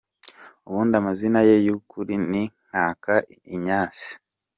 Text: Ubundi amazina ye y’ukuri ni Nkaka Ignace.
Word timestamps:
Ubundi 0.67 0.93
amazina 1.01 1.39
ye 1.47 1.55
y’ukuri 1.65 2.13
ni 2.29 2.43
Nkaka 2.67 3.13
Ignace. 3.55 4.07